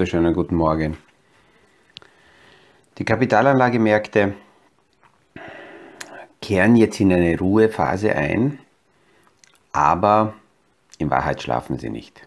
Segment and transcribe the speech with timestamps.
[0.00, 0.96] wunderschönen guten Morgen.
[2.96, 4.32] Die Kapitalanlagemärkte
[6.40, 8.60] kehren jetzt in eine Ruhephase ein,
[9.72, 10.32] aber
[10.96, 12.22] in Wahrheit schlafen sie nicht.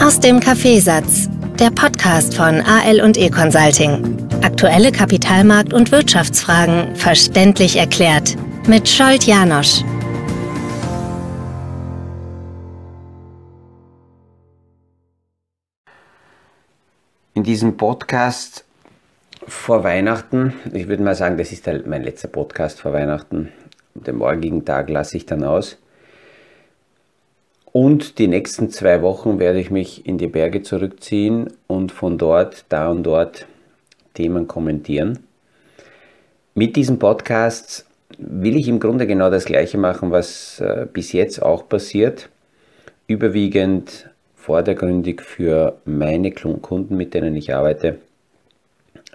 [0.00, 4.24] Aus dem Kaffeesatz, der Podcast von AL und E Consulting.
[4.44, 8.36] Aktuelle Kapitalmarkt- und Wirtschaftsfragen verständlich erklärt
[8.68, 9.82] mit Scholt Janosch.
[17.36, 18.64] In diesem Podcast
[19.48, 23.48] vor Weihnachten, ich würde mal sagen, das ist mein letzter Podcast vor Weihnachten,
[23.94, 25.76] den morgigen Tag lasse ich dann aus.
[27.72, 32.66] Und die nächsten zwei Wochen werde ich mich in die Berge zurückziehen und von dort,
[32.68, 33.46] da und dort
[34.14, 35.18] Themen kommentieren.
[36.54, 37.84] Mit diesem Podcast
[38.16, 42.28] will ich im Grunde genau das Gleiche machen, was äh, bis jetzt auch passiert.
[43.08, 44.08] Überwiegend
[44.44, 47.96] vordergründig für meine Kunden, mit denen ich arbeite,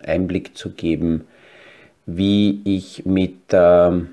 [0.03, 1.27] Einblick zu geben,
[2.08, 4.09] wie ich mit ähm,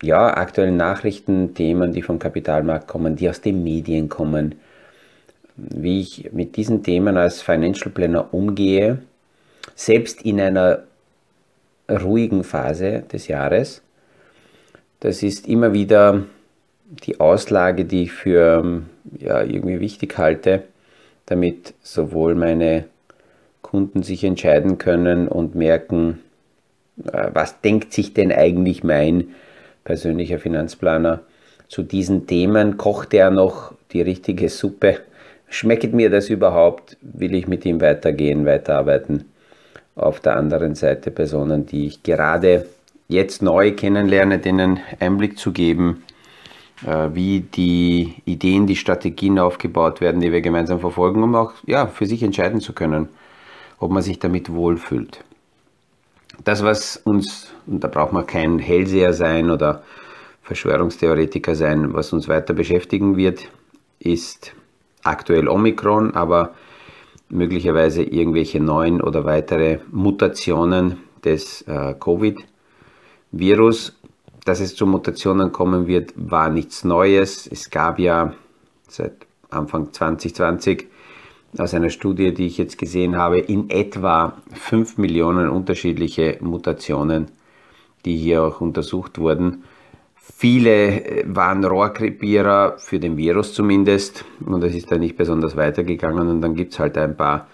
[0.00, 4.54] ja, aktuellen Nachrichten, Themen, die vom Kapitalmarkt kommen, die aus den Medien kommen,
[5.56, 8.98] wie ich mit diesen Themen als Financial Planner umgehe,
[9.74, 10.84] selbst in einer
[11.90, 13.82] ruhigen Phase des Jahres.
[15.00, 16.26] Das ist immer wieder
[16.90, 18.82] die Auslage, die ich für
[19.18, 20.64] ja, irgendwie wichtig halte,
[21.26, 22.84] damit sowohl meine
[23.62, 26.18] Kunden sich entscheiden können und merken,
[27.04, 29.28] äh, was denkt sich denn eigentlich mein
[29.84, 31.20] persönlicher Finanzplaner
[31.68, 32.76] zu diesen Themen?
[32.76, 34.98] Kocht er noch die richtige Suppe?
[35.48, 36.96] Schmeckt mir das überhaupt?
[37.00, 39.26] Will ich mit ihm weitergehen, weiterarbeiten?
[39.94, 42.66] Auf der anderen Seite Personen, die ich gerade
[43.08, 46.02] jetzt neu kennenlerne, denen Einblick zu geben,
[46.82, 52.06] wie die Ideen, die Strategien aufgebaut werden, die wir gemeinsam verfolgen, um auch ja, für
[52.06, 53.08] sich entscheiden zu können,
[53.78, 55.24] ob man sich damit wohlfühlt.
[56.44, 59.82] Das, was uns, und da braucht man kein Hellseher sein oder
[60.42, 63.48] Verschwörungstheoretiker sein, was uns weiter beschäftigen wird,
[63.98, 64.54] ist
[65.02, 66.54] aktuell Omikron, aber
[67.28, 73.96] möglicherweise irgendwelche neuen oder weitere Mutationen des äh, Covid-Virus
[74.44, 77.46] dass es zu Mutationen kommen wird, war nichts Neues.
[77.46, 78.34] Es gab ja
[78.88, 80.86] seit Anfang 2020
[81.58, 87.26] aus einer Studie, die ich jetzt gesehen habe, in etwa 5 Millionen unterschiedliche Mutationen,
[88.04, 89.64] die hier auch untersucht wurden.
[90.14, 96.28] Viele äh, waren Rohrkrepierer für den Virus zumindest und es ist da nicht besonders weitergegangen
[96.28, 97.48] und dann gibt es halt ein paar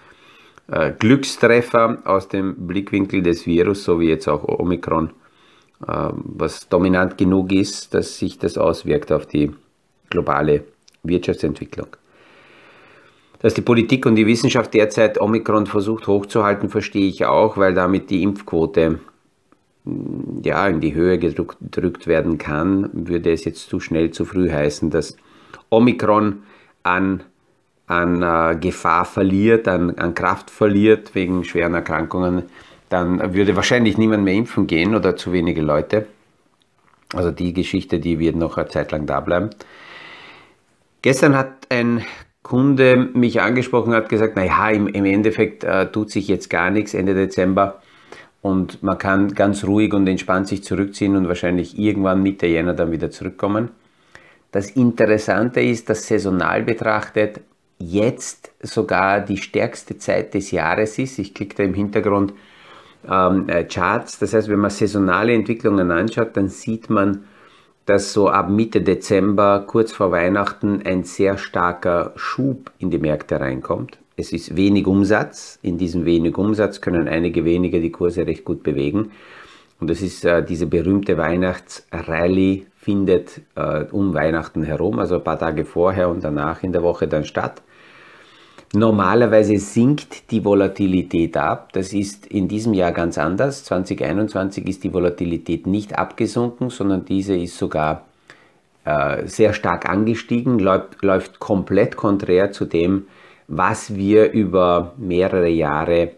[0.69, 5.11] äh, Glückstreffer aus dem Blickwinkel des Virus, so wie jetzt auch Omikron
[5.78, 9.53] was dominant genug ist, dass sich das auswirkt auf die
[10.09, 10.64] globale
[11.03, 11.88] Wirtschaftsentwicklung.
[13.41, 18.09] Dass die Politik und die Wissenschaft derzeit Omikron versucht hochzuhalten, verstehe ich auch, weil damit
[18.10, 18.98] die Impfquote
[19.84, 24.50] mm, ja, in die Höhe gedrückt werden kann, würde es jetzt zu schnell, zu früh
[24.50, 25.16] heißen, dass
[25.69, 26.43] Omikron
[26.82, 27.25] an,
[27.87, 32.44] an äh, Gefahr verliert, an, an Kraft verliert wegen schweren Erkrankungen
[32.89, 36.07] dann würde wahrscheinlich niemand mehr impfen gehen oder zu wenige Leute.
[37.15, 39.51] Also die Geschichte, die wird noch eine Zeit lang da bleiben.
[41.03, 42.05] Gestern hat ein
[42.43, 46.95] Kunde mich angesprochen, hat gesagt, naja, im, im Endeffekt äh, tut sich jetzt gar nichts
[46.95, 47.83] Ende Dezember
[48.41, 52.93] und man kann ganz ruhig und entspannt sich zurückziehen und wahrscheinlich irgendwann Mitte Jänner dann
[52.93, 53.71] wieder zurückkommen.
[54.53, 57.41] Das Interessante ist, dass saisonal betrachtet
[57.79, 61.19] jetzt sogar die stärkste Zeit des Jahres ist.
[61.19, 62.33] Ich klicke da im Hintergrund
[63.11, 64.19] ähm, äh, Charts.
[64.19, 67.25] Das heißt, wenn man saisonale Entwicklungen anschaut, dann sieht man,
[67.87, 73.41] dass so ab Mitte Dezember, kurz vor Weihnachten, ein sehr starker Schub in die Märkte
[73.41, 73.99] reinkommt.
[74.17, 75.59] Es ist wenig Umsatz.
[75.62, 79.12] In diesem wenig Umsatz können einige weniger die Kurse recht gut bewegen.
[79.79, 85.38] Und das ist äh, diese berühmte Weihnachtsrallye findet äh, um Weihnachten herum, also ein paar
[85.38, 87.62] Tage vorher und danach in der Woche dann statt.
[88.75, 91.73] Normalerweise sinkt die Volatilität ab.
[91.73, 93.65] Das ist in diesem Jahr ganz anders.
[93.65, 98.07] 2021 ist die Volatilität nicht abgesunken, sondern diese ist sogar
[98.85, 103.07] äh, sehr stark angestiegen, läuft, läuft komplett konträr zu dem,
[103.49, 106.11] was wir über mehrere Jahre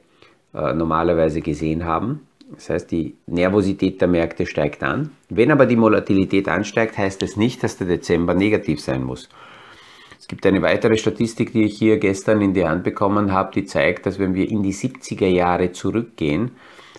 [0.55, 2.27] äh, normalerweise gesehen haben.
[2.55, 5.11] Das heißt, die Nervosität der Märkte steigt an.
[5.29, 9.29] Wenn aber die Volatilität ansteigt, heißt das nicht, dass der Dezember negativ sein muss.
[10.29, 13.65] Es gibt eine weitere Statistik, die ich hier gestern in die Hand bekommen habe, die
[13.65, 16.51] zeigt, dass wenn wir in die 70er Jahre zurückgehen,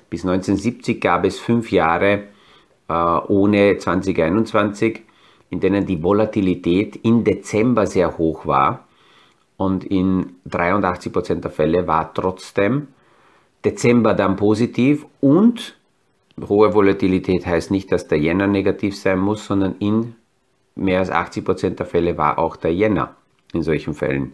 [0.10, 2.24] bis 1970 gab es fünf Jahre
[2.88, 5.04] äh, ohne 2021,
[5.52, 8.88] in denen die Volatilität im Dezember sehr hoch war.
[9.58, 12.88] und in 83% der Fälle war trotzdem
[13.64, 15.78] Dezember dann positiv und
[16.48, 20.16] hohe Volatilität heißt nicht, dass der Jänner negativ sein muss, sondern in
[20.74, 23.19] mehr als 80% der Fälle war auch der Jänner
[23.54, 24.34] in solchen Fällen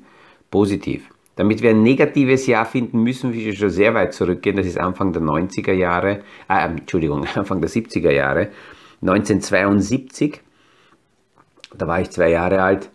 [0.52, 1.10] positiv.
[1.36, 4.56] Damit wir ein negatives Jahr finden, müssen wir schon sehr weit zurückgehen.
[4.56, 8.50] Das ist Anfang der 90er Jahre, äh, Entschuldigung, Anfang der 70er Jahre,
[9.02, 10.42] 1972.
[11.78, 12.90] Da war ich zwei Jahre alt,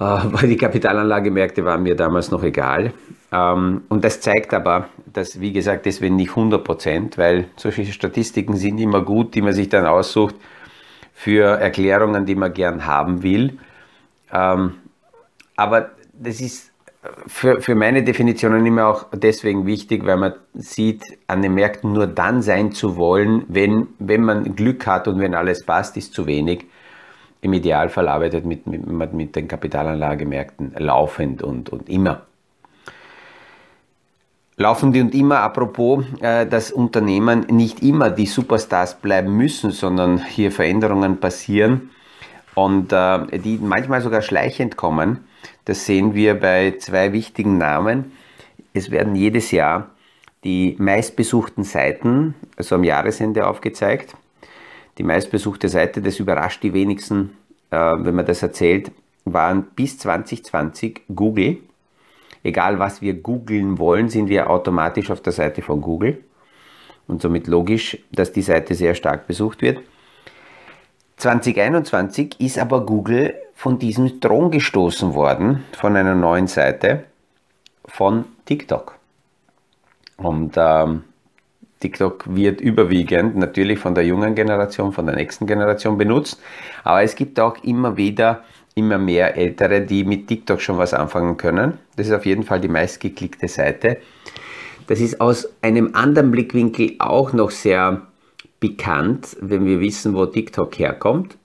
[0.00, 2.92] äh, weil die Kapitalanlagemärkte waren mir damals noch egal.
[3.30, 8.56] Ähm, und das zeigt aber, dass, wie gesagt, deswegen nicht 100 Prozent, weil solche Statistiken
[8.56, 10.34] sind immer gut, die man sich dann aussucht
[11.14, 13.58] für Erklärungen, die man gern haben will.
[14.32, 14.74] Ähm,
[15.58, 16.70] aber das ist
[17.26, 22.06] für, für meine Definitionen immer auch deswegen wichtig, weil man sieht, an den Märkten nur
[22.06, 26.26] dann sein zu wollen, wenn, wenn man Glück hat und wenn alles passt, ist zu
[26.26, 26.64] wenig.
[27.40, 32.22] Im Idealfall arbeitet mit, mit, mit den Kapitalanlagemärkten laufend und, und immer.
[34.56, 40.50] Laufend und immer, apropos, äh, dass Unternehmen nicht immer die Superstars bleiben müssen, sondern hier
[40.50, 41.90] Veränderungen passieren
[42.54, 45.24] und äh, die manchmal sogar schleichend kommen.
[45.64, 48.12] Das sehen wir bei zwei wichtigen Namen.
[48.72, 49.90] Es werden jedes Jahr
[50.44, 54.14] die meistbesuchten Seiten, also am Jahresende aufgezeigt.
[54.98, 57.36] Die meistbesuchte Seite, das überrascht die wenigsten,
[57.70, 58.90] äh, wenn man das erzählt,
[59.24, 61.58] waren bis 2020 Google.
[62.42, 66.24] Egal was wir googeln wollen, sind wir automatisch auf der Seite von Google.
[67.06, 69.80] Und somit logisch, dass die Seite sehr stark besucht wird.
[71.16, 77.06] 2021 ist aber Google von diesem Thron gestoßen worden, von einer neuen Seite
[77.86, 78.94] von TikTok.
[80.16, 81.02] Und ähm,
[81.80, 86.40] TikTok wird überwiegend natürlich von der jungen Generation, von der nächsten Generation benutzt,
[86.84, 88.44] aber es gibt auch immer wieder
[88.76, 91.78] immer mehr Ältere, die mit TikTok schon was anfangen können.
[91.96, 93.96] Das ist auf jeden Fall die meistgeklickte Seite.
[94.86, 98.02] Das ist aus einem anderen Blickwinkel auch noch sehr
[98.60, 101.36] bekannt, wenn wir wissen, wo TikTok herkommt.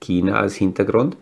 [0.00, 1.16] China als Hintergrund.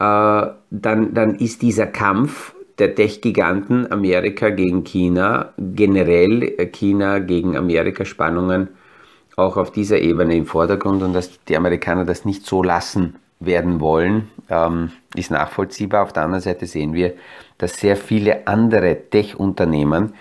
[0.00, 8.06] Äh, dann, dann ist dieser Kampf der Tech-Giganten Amerika gegen China, generell China gegen Amerika
[8.06, 8.68] Spannungen
[9.36, 13.80] auch auf dieser Ebene im Vordergrund und dass die Amerikaner das nicht so lassen werden
[13.80, 16.02] wollen, ähm, ist nachvollziehbar.
[16.02, 17.12] Auf der anderen Seite sehen wir,
[17.58, 20.14] dass sehr viele andere Tech-Unternehmen,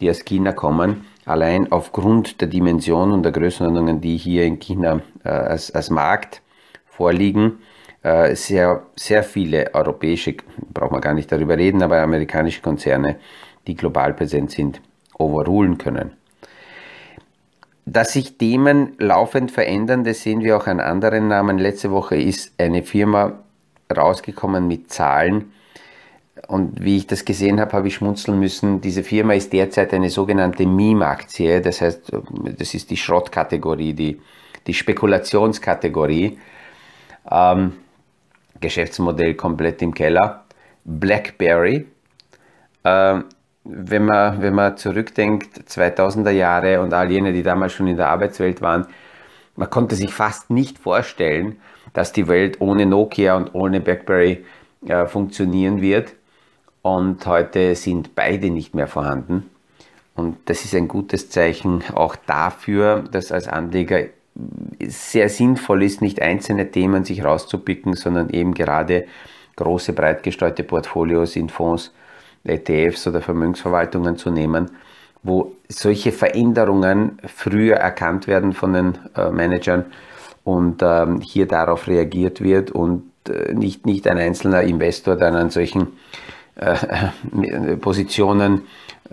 [0.00, 5.00] die aus China kommen, allein aufgrund der Dimension und der Größenordnungen, die hier in China
[5.24, 6.40] äh, als, als Markt
[6.86, 7.75] vorliegen, äh,
[8.34, 10.36] sehr, sehr viele europäische,
[10.72, 13.16] braucht man gar nicht darüber reden, aber amerikanische Konzerne,
[13.66, 14.80] die global präsent sind,
[15.18, 16.12] overrulen können.
[17.84, 21.58] Dass sich Themen laufend verändern, das sehen wir auch an anderen Namen.
[21.58, 23.38] Letzte Woche ist eine Firma
[23.96, 25.52] rausgekommen mit Zahlen,
[26.48, 28.80] und wie ich das gesehen habe, habe ich schmunzeln müssen.
[28.80, 31.60] Diese Firma ist derzeit eine sogenannte Meme-Aktie.
[31.60, 32.12] Das heißt,
[32.58, 34.20] das ist die Schrottkategorie, die,
[34.66, 36.38] die Spekulationskategorie.
[37.30, 37.72] Ähm,
[38.60, 40.44] Geschäftsmodell komplett im Keller.
[40.84, 41.86] BlackBerry.
[42.84, 43.24] Ähm,
[43.64, 48.08] wenn, man, wenn man zurückdenkt, 2000er Jahre und all jene, die damals schon in der
[48.08, 48.86] Arbeitswelt waren,
[49.56, 51.56] man konnte sich fast nicht vorstellen,
[51.92, 54.44] dass die Welt ohne Nokia und ohne BlackBerry
[54.86, 56.12] äh, funktionieren wird
[56.82, 59.50] und heute sind beide nicht mehr vorhanden.
[60.14, 64.04] Und das ist ein gutes Zeichen auch dafür, dass als Anleger
[64.86, 69.06] sehr sinnvoll ist, nicht einzelne Themen sich rauszupicken, sondern eben gerade
[69.56, 71.92] große, breit gestreute Portfolios in Fonds,
[72.44, 74.70] ETFs oder Vermögensverwaltungen zu nehmen,
[75.22, 79.86] wo solche Veränderungen früher erkannt werden von den äh, Managern
[80.44, 85.50] und ähm, hier darauf reagiert wird und äh, nicht, nicht ein einzelner Investor dann an
[85.50, 85.88] solchen
[86.54, 88.62] äh, Positionen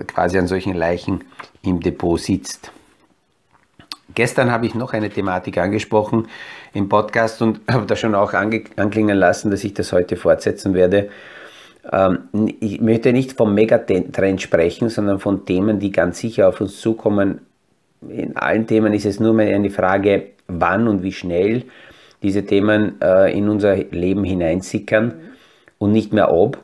[0.08, 1.24] quasi an solchen Leichen
[1.63, 2.72] im Depot sitzt.
[4.15, 6.27] Gestern habe ich noch eine Thematik angesprochen
[6.74, 11.10] im Podcast und habe da schon auch anklingen lassen, dass ich das heute fortsetzen werde.
[11.91, 12.20] Ähm,
[12.60, 17.41] ich möchte nicht vom Megatrend sprechen, sondern von Themen, die ganz sicher auf uns zukommen.
[18.08, 21.63] In allen Themen ist es nur mehr eine Frage, wann und wie schnell
[22.22, 25.13] diese Themen äh, in unser Leben hineinsickern
[25.77, 26.60] und nicht mehr ob.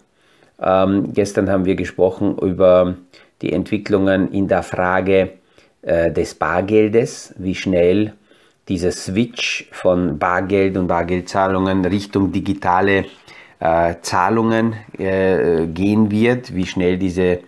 [0.61, 2.95] Ähm, gestern haben wir gesprochen über
[3.41, 5.38] die Entwicklungen in der Frage
[5.81, 8.13] äh, des Bargeldes, wie schnell
[8.67, 13.05] dieser Switch von Bargeld und Bargeldzahlungen Richtung digitale
[13.59, 17.39] äh, Zahlungen äh, gehen wird, wie schnell diese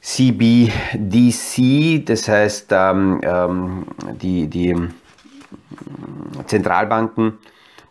[0.00, 3.86] CBDC, das heißt ähm, ähm,
[4.20, 4.74] die, die
[6.46, 7.38] Zentralbanken,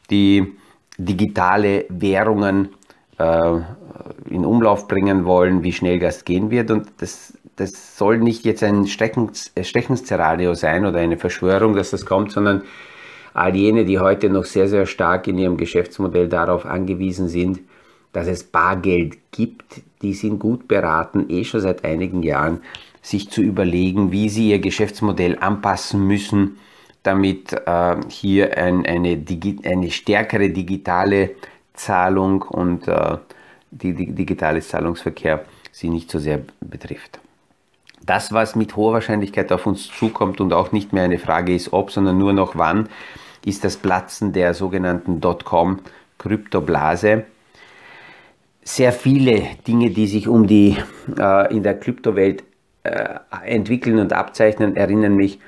[0.10, 0.56] die
[0.98, 2.70] digitale Währungen
[3.20, 3.60] äh,
[4.30, 6.72] in Umlauf bringen wollen, wie schnell das gehen wird.
[6.72, 12.32] Und das, das soll nicht jetzt ein Stechensszenario sein oder eine Verschwörung, dass das kommt,
[12.32, 12.62] sondern
[13.34, 17.60] all jene, die heute noch sehr, sehr stark in ihrem Geschäftsmodell darauf angewiesen sind,
[18.14, 22.62] dass es Bargeld gibt, die sind gut beraten, eh schon seit einigen Jahren,
[23.02, 26.58] sich zu überlegen, wie sie ihr Geschäftsmodell anpassen müssen,
[27.04, 29.24] damit äh, hier ein, eine,
[29.64, 31.32] eine stärkere digitale
[31.74, 33.18] Zahlung und äh,
[33.72, 37.20] die, die digitale Zahlungsverkehr sie nicht so sehr betrifft.
[38.06, 41.74] Das, was mit hoher Wahrscheinlichkeit auf uns zukommt und auch nicht mehr eine Frage ist,
[41.74, 42.90] ob, sondern nur noch wann,
[43.46, 47.26] ist das Platzen der sogenannten Dotcom-Kryptoblase.
[48.64, 50.78] Sehr viele Dinge, die sich um die
[51.18, 52.44] äh, in der Kryptowelt
[52.84, 55.40] äh, entwickeln und abzeichnen, erinnern mich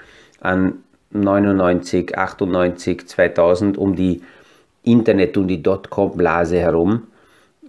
[0.41, 4.22] an 99, 98, 2000 um die
[4.84, 7.08] Internet und die Dotcom-Blase herum.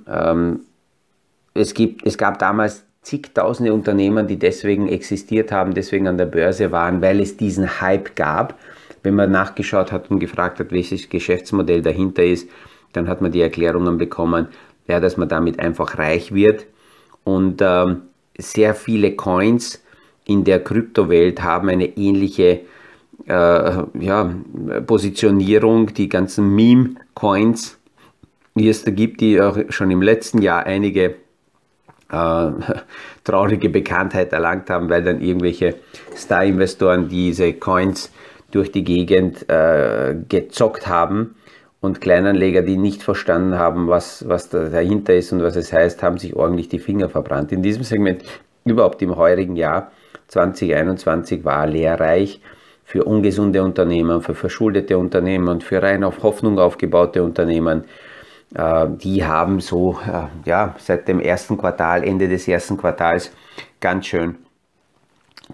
[0.06, 0.60] Ähm,
[1.54, 6.70] es, gibt, es gab damals zigtausende Unternehmen, die deswegen existiert haben, deswegen an der Börse
[6.70, 8.58] waren, weil es diesen Hype gab.
[9.02, 12.48] Wenn man nachgeschaut hat und gefragt hat, welches Geschäftsmodell dahinter ist,
[12.92, 14.48] dann hat man die Erklärungen bekommen,
[14.86, 16.66] ja, dass man damit einfach reich wird.
[17.24, 18.02] Und ähm,
[18.36, 19.82] sehr viele Coins
[20.26, 22.60] in der Kryptowelt haben eine ähnliche
[23.26, 24.34] äh, ja,
[24.86, 25.94] Positionierung.
[25.94, 27.78] Die ganzen Meme-Coins,
[28.54, 31.14] die es da gibt, die auch schon im letzten Jahr einige
[32.10, 32.50] äh,
[33.24, 35.76] traurige Bekanntheit erlangt haben, weil dann irgendwelche
[36.16, 38.12] Star-Investoren diese Coins
[38.50, 41.36] durch die Gegend äh, gezockt haben
[41.80, 46.02] und Kleinanleger, die nicht verstanden haben, was, was da dahinter ist und was es heißt,
[46.02, 47.52] haben sich ordentlich die Finger verbrannt.
[47.52, 48.22] In diesem Segment,
[48.64, 49.90] überhaupt im heurigen Jahr
[50.28, 52.40] 2021, war lehrreich
[52.84, 57.84] für ungesunde Unternehmen, für verschuldete Unternehmen und für rein auf Hoffnung aufgebaute Unternehmen.
[58.54, 63.32] Äh, die haben so äh, ja, seit dem ersten Quartal, Ende des ersten Quartals,
[63.80, 64.36] ganz schön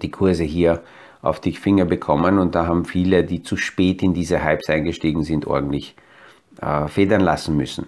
[0.01, 0.83] die Kurse hier
[1.21, 5.23] auf die Finger bekommen und da haben viele, die zu spät in diese Hypes eingestiegen
[5.23, 5.95] sind, ordentlich
[6.61, 7.87] äh, federn lassen müssen.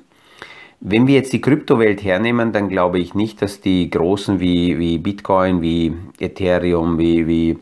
[0.81, 4.97] Wenn wir jetzt die Kryptowelt hernehmen, dann glaube ich nicht, dass die großen wie, wie
[4.97, 7.59] Bitcoin, wie Ethereum, wie, wie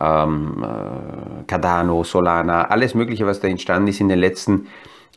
[0.00, 4.66] ähm, äh, Cardano, Solana, alles Mögliche, was da entstanden ist in den letzten Jahren,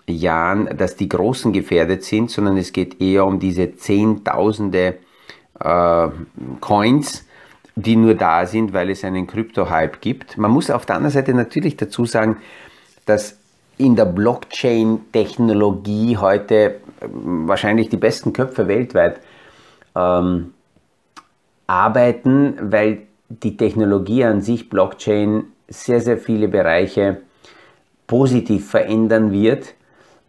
[0.08, 4.98] dass die Großen gefährdet sind, sondern es geht eher um diese Zehntausende
[5.60, 6.08] äh,
[6.60, 7.25] Coins,
[7.75, 10.38] die nur da sind, weil es einen Krypto-Hype gibt.
[10.38, 12.38] Man muss auf der anderen Seite natürlich dazu sagen,
[13.05, 13.38] dass
[13.77, 19.22] in der Blockchain-Technologie heute ähm, wahrscheinlich die besten Köpfe weltweit
[19.96, 20.53] ähm,
[21.67, 27.22] arbeiten, weil die Technologie an sich, Blockchain, sehr, sehr viele Bereiche
[28.08, 29.75] positiv verändern wird,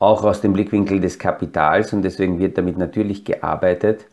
[0.03, 4.07] auch aus dem Blickwinkel des Kapitals und deswegen wird damit natürlich gearbeitet.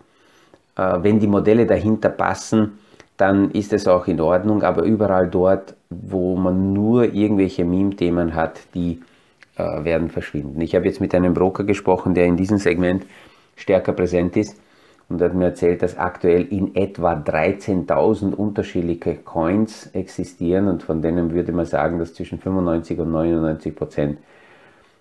[0.77, 2.77] Äh, wenn die Modelle dahinter passen,
[3.17, 8.60] dann ist es auch in Ordnung, aber überall dort, wo man nur irgendwelche Meme-Themen hat,
[8.75, 9.01] die
[9.58, 10.62] äh, werden verschwinden.
[10.62, 13.05] Ich habe jetzt mit einem Broker gesprochen, der in diesem Segment
[13.55, 14.58] stärker präsent ist
[15.10, 21.34] und hat mir erzählt, dass aktuell in etwa 13.000 unterschiedliche Coins existieren und von denen
[21.34, 24.19] würde man sagen, dass zwischen 95 und 99 Prozent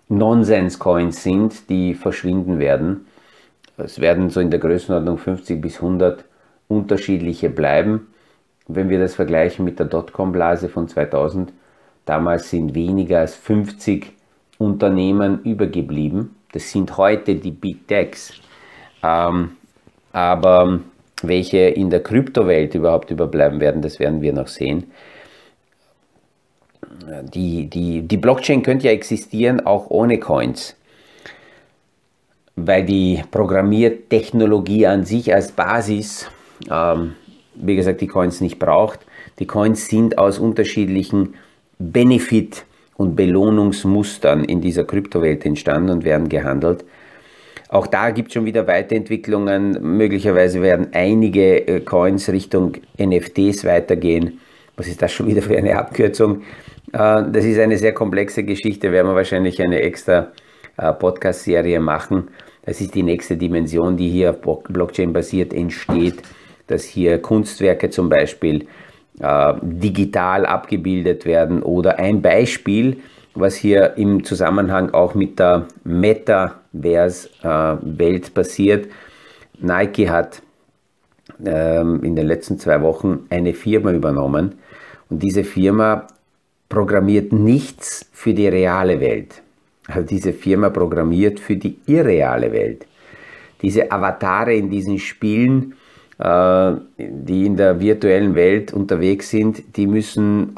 [0.09, 3.05] Nonsens-Coins sind, die verschwinden werden.
[3.77, 6.25] Es werden so in der Größenordnung 50 bis 100
[6.67, 8.07] unterschiedliche bleiben.
[8.67, 11.53] Wenn wir das vergleichen mit der Dotcom-Blase von 2000,
[12.05, 14.11] damals sind weniger als 50
[14.57, 16.35] Unternehmen übergeblieben.
[16.51, 18.33] Das sind heute die Big Techs.
[19.03, 19.51] Ähm,
[20.11, 20.79] aber
[21.21, 24.91] welche in der Kryptowelt überhaupt überbleiben werden, das werden wir noch sehen.
[27.33, 30.75] Die, die, die Blockchain könnte ja existieren auch ohne Coins,
[32.55, 36.27] weil die Programmiertechnologie an sich als Basis,
[36.69, 37.15] ähm,
[37.55, 38.99] wie gesagt, die Coins nicht braucht.
[39.39, 41.35] Die Coins sind aus unterschiedlichen
[41.77, 42.65] Benefit-
[42.97, 46.83] und Belohnungsmustern in dieser Kryptowelt entstanden und werden gehandelt.
[47.69, 49.77] Auch da gibt es schon wieder Weiterentwicklungen.
[49.97, 54.39] Möglicherweise werden einige äh, Coins Richtung NFTs weitergehen.
[54.75, 56.41] Was ist das schon wieder für eine Abkürzung?
[56.91, 60.33] Äh, das ist eine sehr komplexe Geschichte, werden wir wahrscheinlich eine extra
[60.77, 62.29] äh, Podcast-Serie machen.
[62.65, 66.23] Das ist die nächste Dimension, die hier Blockchain-basiert entsteht,
[66.67, 68.67] dass hier Kunstwerke zum Beispiel
[69.19, 71.63] äh, digital abgebildet werden.
[71.63, 72.97] Oder ein Beispiel,
[73.33, 78.87] was hier im Zusammenhang auch mit der Metaverse-Welt passiert.
[79.59, 80.41] Nike hat
[81.45, 84.55] ähm, in den letzten zwei Wochen eine Firma übernommen
[85.09, 86.07] und diese Firma
[86.69, 89.41] programmiert nichts für die reale Welt.
[89.87, 92.85] Also diese Firma programmiert für die irreale Welt.
[93.61, 95.73] diese Avatare in diesen Spielen,
[96.17, 100.55] äh, die in der virtuellen Welt unterwegs sind, die müssen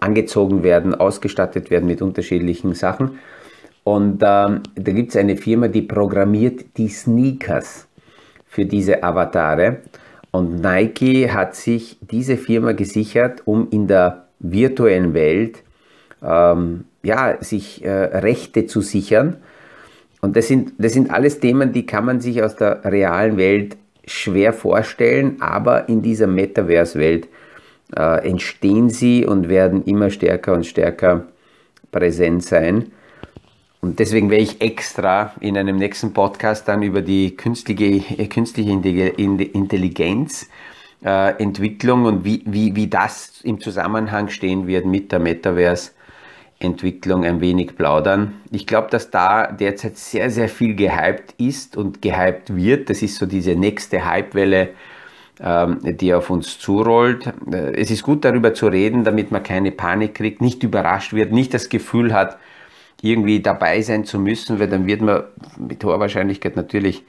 [0.00, 3.18] angezogen werden, ausgestattet werden mit unterschiedlichen Sachen.
[3.84, 7.88] Und ähm, da gibt es eine Firma, die programmiert die Sneakers
[8.46, 9.82] für diese Avatare.
[10.30, 15.62] Und Nike hat sich diese Firma gesichert, um in der virtuellen Welt
[16.22, 19.38] ähm, ja, sich äh, Rechte zu sichern.
[20.20, 23.76] Und das sind, das sind alles Themen, die kann man sich aus der realen Welt
[24.06, 27.28] schwer vorstellen, aber in dieser Metaverse-Welt
[27.96, 31.26] äh, entstehen sie und werden immer stärker und stärker
[31.90, 32.92] präsent sein.
[33.80, 37.84] Und deswegen werde ich extra in einem nächsten Podcast dann über die künstliche,
[38.16, 40.48] äh, künstliche Intelligenz
[41.04, 45.92] äh, Entwicklung und wie, wie, wie das im Zusammenhang stehen wird mit der Metaverse
[46.62, 48.34] Entwicklung ein wenig plaudern.
[48.50, 52.88] Ich glaube, dass da derzeit sehr, sehr viel gehypt ist und gehypt wird.
[52.88, 54.70] Das ist so diese nächste Hypewelle,
[55.40, 57.26] ähm, die auf uns zurollt.
[57.50, 61.32] Äh, es ist gut darüber zu reden, damit man keine Panik kriegt, nicht überrascht wird,
[61.32, 62.38] nicht das Gefühl hat,
[63.02, 65.24] irgendwie dabei sein zu müssen, weil dann wird man
[65.58, 67.02] mit hoher Wahrscheinlichkeit natürlich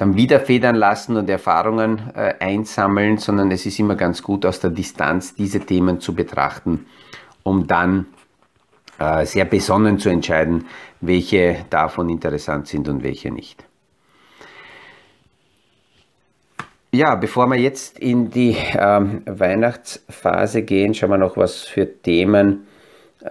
[0.00, 4.58] dann wieder federn lassen und Erfahrungen äh, einsammeln, sondern es ist immer ganz gut aus
[4.58, 6.86] der Distanz diese Themen zu betrachten,
[7.42, 8.06] um dann
[8.98, 10.66] äh, sehr besonnen zu entscheiden,
[11.02, 13.62] welche davon interessant sind und welche nicht.
[16.92, 22.66] Ja, bevor wir jetzt in die ähm, Weihnachtsphase gehen, schauen wir noch, was für Themen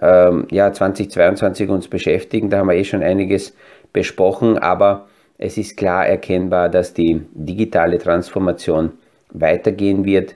[0.00, 2.48] ähm, ja, 2022 uns beschäftigen.
[2.48, 3.56] Da haben wir eh schon einiges
[3.92, 5.09] besprochen, aber
[5.42, 8.92] es ist klar erkennbar, dass die digitale Transformation
[9.30, 10.34] weitergehen wird.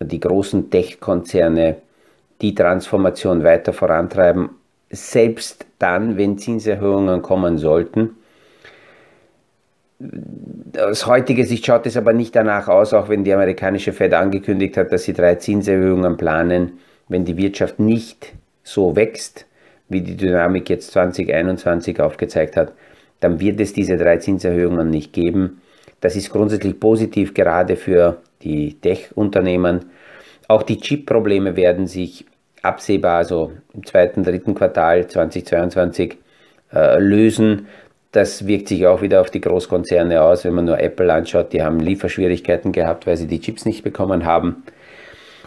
[0.00, 1.76] Die großen Tech-Konzerne
[2.40, 4.50] die Transformation weiter vorantreiben,
[4.90, 8.16] selbst dann, wenn Zinserhöhungen kommen sollten.
[10.76, 14.76] Aus heutiger Sicht schaut es aber nicht danach aus, auch wenn die amerikanische Fed angekündigt
[14.76, 18.32] hat, dass sie drei Zinserhöhungen planen, wenn die Wirtschaft nicht
[18.64, 19.46] so wächst,
[19.88, 22.72] wie die Dynamik jetzt 2021 aufgezeigt hat,
[23.24, 25.62] dann wird es diese drei Zinserhöhungen nicht geben.
[26.02, 29.86] Das ist grundsätzlich positiv, gerade für die Tech-Unternehmen.
[30.46, 32.26] Auch die Chip-Probleme werden sich
[32.60, 36.18] absehbar, also im zweiten, dritten Quartal 2022
[36.74, 37.66] äh, lösen.
[38.12, 41.54] Das wirkt sich auch wieder auf die Großkonzerne aus, wenn man nur Apple anschaut.
[41.54, 44.64] Die haben Lieferschwierigkeiten gehabt, weil sie die Chips nicht bekommen haben.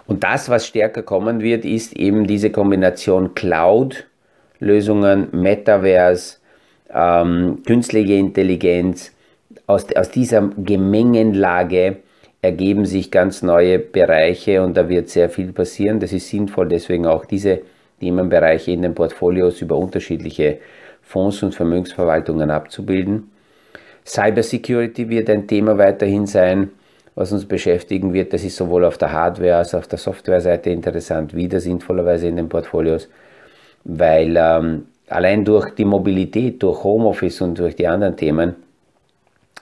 [0.08, 6.38] Und das, was stärker kommen wird, ist eben diese Kombination Cloud-Lösungen, Metaverse,
[6.94, 9.14] ähm, künstliche Intelligenz.
[9.66, 11.98] Aus, aus dieser Gemengenlage
[12.42, 16.00] ergeben sich ganz neue Bereiche und da wird sehr viel passieren.
[16.00, 17.62] Das ist sinnvoll, deswegen auch diese
[18.00, 20.60] Themenbereiche in den Portfolios über unterschiedliche
[21.02, 23.32] Fonds und Vermögensverwaltungen abzubilden.
[24.06, 26.70] Cybersecurity wird ein Thema weiterhin sein,
[27.16, 28.32] was uns beschäftigen wird.
[28.32, 32.36] Das ist sowohl auf der Hardware als auch auf der Softwareseite interessant, wieder sinnvollerweise in
[32.36, 33.10] den Portfolios,
[33.84, 38.56] weil ähm, allein durch die Mobilität, durch Homeoffice und durch die anderen Themen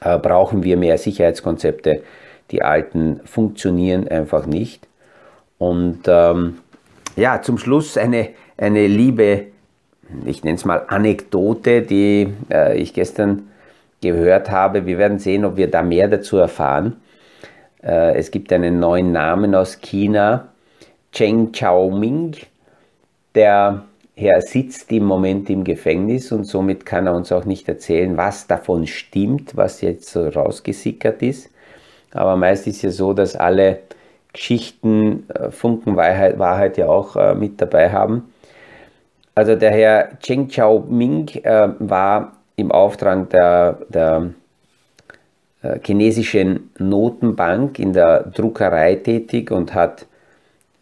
[0.01, 2.01] äh, brauchen wir mehr Sicherheitskonzepte
[2.51, 4.87] die alten funktionieren einfach nicht.
[5.57, 6.59] Und ähm,
[7.15, 9.47] ja, zum Schluss eine, eine liebe,
[10.25, 13.49] ich nenne es mal Anekdote, die äh, ich gestern
[14.01, 14.85] gehört habe.
[14.85, 16.97] Wir werden sehen, ob wir da mehr dazu erfahren.
[17.81, 20.49] Äh, es gibt einen neuen Namen aus China,
[21.11, 22.35] Cheng Chaoming.
[23.33, 28.15] Der Herr sitzt im Moment im Gefängnis und somit kann er uns auch nicht erzählen,
[28.15, 31.49] was davon stimmt, was jetzt so rausgesickert ist.
[32.11, 33.79] Aber meist ist ja so, dass alle
[34.31, 38.31] Geschichten äh, Funken Wahrheit, Wahrheit ja auch äh, mit dabei haben.
[39.33, 44.29] Also der Herr Cheng Xiaoming äh, war im Auftrag der, der
[45.61, 50.05] äh, chinesischen Notenbank in der Druckerei tätig und hat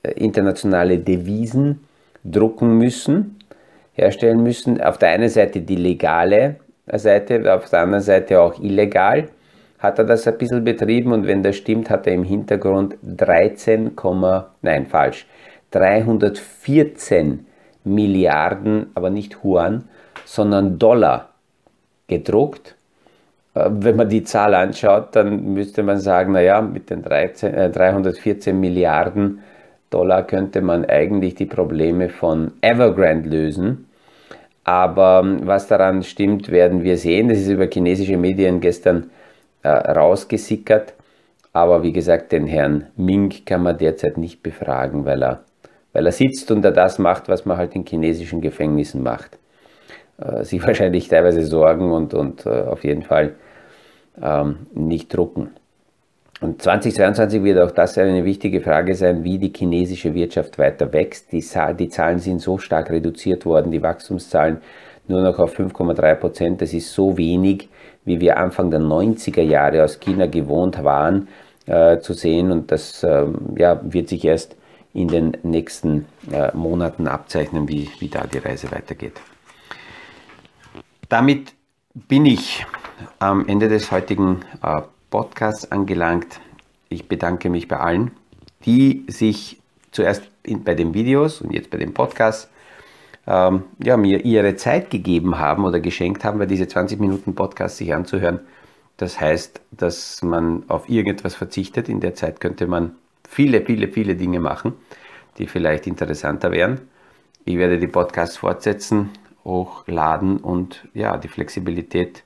[0.03, 1.79] äh, internationale Devisen
[2.23, 3.39] drucken müssen,
[3.93, 4.81] herstellen müssen.
[4.81, 6.57] Auf der einen Seite die legale
[6.91, 9.29] Seite, auf der anderen Seite auch illegal
[9.79, 13.91] hat er das ein bisschen betrieben und wenn das stimmt, hat er im Hintergrund 13,
[14.61, 15.27] nein, falsch,
[15.71, 17.45] 314
[17.83, 19.83] Milliarden, aber nicht Yuan,
[20.23, 21.31] sondern Dollar
[22.07, 22.75] gedruckt.
[23.55, 27.69] Äh, wenn man die Zahl anschaut, dann müsste man sagen, naja, mit den 13, äh,
[27.69, 29.39] 314 Milliarden
[29.93, 33.85] Dollar könnte man eigentlich die Probleme von Evergrande lösen.
[34.63, 37.29] Aber ähm, was daran stimmt, werden wir sehen.
[37.29, 39.11] Das ist über chinesische Medien gestern
[39.61, 40.93] äh, rausgesickert.
[41.51, 45.43] Aber wie gesagt, den Herrn Ming kann man derzeit nicht befragen, weil er,
[45.91, 49.37] weil er sitzt und er das macht, was man halt in chinesischen Gefängnissen macht.
[50.17, 53.35] Äh, sich wahrscheinlich teilweise Sorgen und, und äh, auf jeden Fall
[54.21, 55.51] ähm, nicht drucken.
[56.41, 61.31] Und 2022 wird auch das eine wichtige Frage sein, wie die chinesische Wirtschaft weiter wächst.
[61.31, 61.45] Die,
[61.79, 64.57] die Zahlen sind so stark reduziert worden, die Wachstumszahlen
[65.07, 66.61] nur noch auf 5,3 Prozent.
[66.61, 67.69] Das ist so wenig,
[68.05, 71.27] wie wir Anfang der 90er Jahre aus China gewohnt waren
[71.65, 72.51] äh, zu sehen.
[72.51, 73.25] Und das äh,
[73.57, 74.55] ja, wird sich erst
[74.93, 79.19] in den nächsten äh, Monaten abzeichnen, wie, wie da die Reise weitergeht.
[81.09, 81.53] Damit
[81.93, 82.65] bin ich
[83.19, 84.81] am Ende des heutigen äh,
[85.13, 86.39] Podcast angelangt.
[86.89, 88.09] Ich bedanke mich bei allen,
[88.65, 92.49] die sich zuerst in, bei den Videos und jetzt bei dem Podcast
[93.27, 97.77] ähm, ja, mir ihre Zeit gegeben haben oder geschenkt haben, weil diese 20 Minuten Podcast
[97.77, 98.39] sich anzuhören,
[98.97, 101.89] das heißt, dass man auf irgendetwas verzichtet.
[101.89, 102.95] In der Zeit könnte man
[103.29, 104.73] viele, viele, viele Dinge machen,
[105.37, 106.81] die vielleicht interessanter wären.
[107.45, 109.11] Ich werde die Podcasts fortsetzen,
[109.45, 112.23] hochladen und ja, die Flexibilität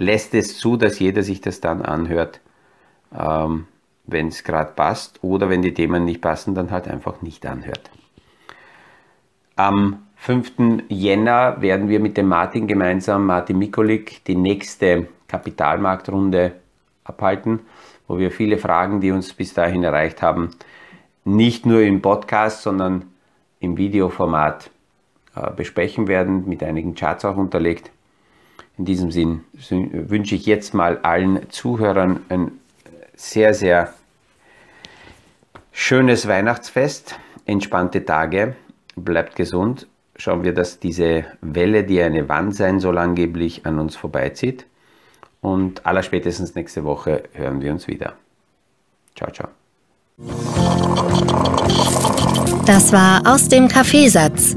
[0.00, 2.40] lässt es zu, dass jeder sich das dann anhört,
[3.16, 3.66] ähm,
[4.04, 7.90] wenn es gerade passt oder wenn die Themen nicht passen, dann halt einfach nicht anhört.
[9.56, 10.84] Am 5.
[10.88, 16.52] Jänner werden wir mit dem Martin gemeinsam, Martin Mikolik, die nächste Kapitalmarktrunde
[17.04, 17.60] abhalten,
[18.08, 20.50] wo wir viele Fragen, die uns bis dahin erreicht haben,
[21.24, 23.04] nicht nur im Podcast, sondern
[23.60, 24.70] im Videoformat
[25.36, 27.90] äh, besprechen werden, mit einigen Charts auch unterlegt.
[28.80, 29.44] In diesem Sinn
[29.92, 32.52] wünsche ich jetzt mal allen Zuhörern ein
[33.14, 33.92] sehr, sehr
[35.70, 38.56] schönes Weihnachtsfest, entspannte Tage,
[38.96, 39.86] bleibt gesund.
[40.16, 44.64] Schauen wir, dass diese Welle, die eine Wand sein soll, angeblich an uns vorbeizieht.
[45.42, 48.14] Und allerspätestens nächste Woche hören wir uns wieder.
[49.14, 49.48] Ciao, ciao.
[52.64, 54.56] Das war aus dem Kaffeesatz